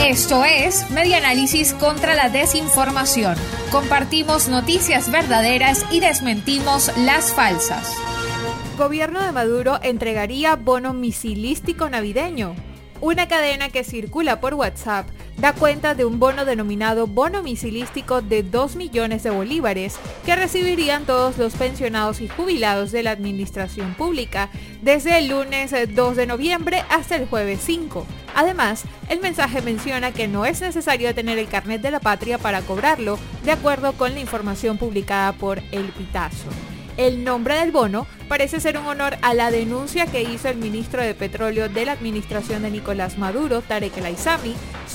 Esto 0.00 0.44
es 0.44 0.90
Media 0.90 1.18
Análisis 1.18 1.74
contra 1.74 2.14
la 2.14 2.28
Desinformación. 2.28 3.36
Compartimos 3.70 4.48
noticias 4.48 5.10
verdaderas 5.10 5.84
y 5.90 6.00
desmentimos 6.00 6.90
las 6.98 7.32
falsas. 7.32 7.94
Gobierno 8.78 9.22
de 9.22 9.32
Maduro 9.32 9.78
entregaría 9.82 10.56
bono 10.56 10.94
misilístico 10.94 11.88
navideño. 11.90 12.54
Una 13.00 13.28
cadena 13.28 13.68
que 13.68 13.84
circula 13.84 14.40
por 14.40 14.54
WhatsApp 14.54 15.06
da 15.36 15.52
cuenta 15.52 15.94
de 15.94 16.04
un 16.04 16.18
bono 16.18 16.44
denominado 16.44 17.06
bono 17.06 17.42
misilístico 17.42 18.22
de 18.22 18.42
2 18.42 18.76
millones 18.76 19.22
de 19.22 19.30
bolívares 19.30 19.96
que 20.24 20.36
recibirían 20.36 21.04
todos 21.04 21.38
los 21.38 21.54
pensionados 21.54 22.20
y 22.20 22.28
jubilados 22.28 22.92
de 22.92 23.02
la 23.02 23.10
administración 23.10 23.94
pública 23.94 24.50
desde 24.82 25.18
el 25.18 25.28
lunes 25.28 25.74
2 25.94 26.16
de 26.16 26.26
noviembre 26.26 26.84
hasta 26.88 27.16
el 27.16 27.26
jueves 27.26 27.60
5. 27.62 28.06
Además, 28.34 28.84
el 29.08 29.20
mensaje 29.20 29.62
menciona 29.62 30.12
que 30.12 30.28
no 30.28 30.44
es 30.44 30.60
necesario 30.60 31.14
tener 31.14 31.38
el 31.38 31.48
carnet 31.48 31.82
de 31.82 31.90
la 31.90 32.00
patria 32.00 32.38
para 32.38 32.62
cobrarlo, 32.62 33.18
de 33.44 33.52
acuerdo 33.52 33.92
con 33.92 34.14
la 34.14 34.20
información 34.20 34.76
publicada 34.76 35.32
por 35.32 35.62
El 35.70 35.86
Pitazo. 35.96 36.48
El 36.96 37.24
nombre 37.24 37.56
del 37.56 37.72
bono 37.72 38.06
parece 38.28 38.60
ser 38.60 38.78
un 38.78 38.86
honor 38.86 39.16
a 39.22 39.34
la 39.34 39.50
denuncia 39.50 40.06
que 40.06 40.22
hizo 40.22 40.48
el 40.48 40.58
ministro 40.58 41.02
de 41.02 41.14
Petróleo 41.14 41.68
de 41.68 41.84
la 41.84 41.92
administración 41.92 42.62
de 42.62 42.70
Nicolás 42.70 43.18
Maduro, 43.18 43.62
Tarek 43.62 43.96
El 43.98 44.16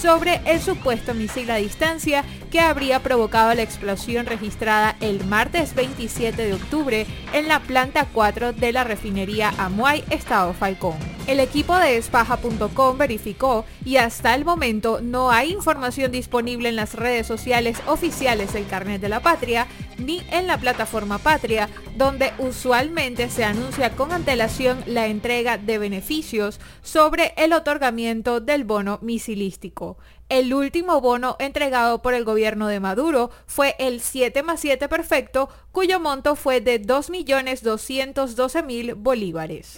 sobre 0.02 0.42
el 0.46 0.62
supuesto 0.62 1.14
misil 1.14 1.52
a 1.52 1.56
distancia 1.56 2.24
que 2.52 2.60
habría 2.60 3.02
provocado 3.02 3.54
la 3.54 3.62
explosión 3.62 4.26
registrada 4.26 4.96
el 5.02 5.26
martes 5.26 5.76
27 5.76 6.42
de 6.42 6.54
octubre 6.54 7.06
en 7.34 7.48
la 7.48 7.60
planta 7.60 8.08
4 8.12 8.54
de 8.54 8.72
la 8.72 8.84
refinería 8.84 9.54
Amuay, 9.58 10.04
Estado 10.10 10.54
Falcón. 10.54 11.09
El 11.30 11.40
equipo 11.40 11.78
de 11.78 11.96
espaja.com 11.98 12.98
verificó 12.98 13.64
y 13.86 13.98
hasta 13.98 14.34
el 14.34 14.46
momento 14.46 15.00
no 15.00 15.30
hay 15.30 15.52
información 15.52 16.12
disponible 16.12 16.70
en 16.70 16.76
las 16.76 16.96
redes 16.96 17.28
sociales 17.28 17.78
oficiales 17.86 18.52
del 18.52 18.66
Carnet 18.66 19.00
de 19.00 19.10
la 19.10 19.20
Patria 19.20 19.68
ni 20.00 20.24
en 20.32 20.48
la 20.48 20.58
plataforma 20.58 21.20
Patria, 21.20 21.70
donde 21.96 22.34
usualmente 22.40 23.30
se 23.30 23.44
anuncia 23.44 23.92
con 23.92 24.12
antelación 24.12 24.84
la 24.88 25.06
entrega 25.06 25.60
de 25.60 25.78
beneficios 25.78 26.60
sobre 26.82 27.36
el 27.38 27.54
otorgamiento 27.54 28.40
del 28.40 28.64
bono 28.64 28.98
misilístico. 29.04 30.00
El 30.30 30.52
último 30.52 31.00
bono 31.00 31.36
entregado 31.38 32.02
por 32.02 32.16
el 32.16 32.24
gobierno 32.24 32.66
de 32.66 32.80
Maduro 32.80 33.30
fue 33.46 33.76
el 33.78 34.02
7 34.02 34.42
más 34.42 34.62
7 34.62 34.90
perfecto, 34.90 35.48
cuyo 35.72 36.00
monto 36.00 36.36
fue 36.36 36.60
de 36.60 36.82
2.212.000 36.82 38.96
bolívares. 38.98 39.78